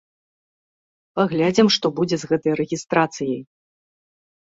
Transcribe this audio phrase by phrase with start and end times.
[1.19, 3.41] Паглядзім, што будзе з гэтай рэгістрацыяй.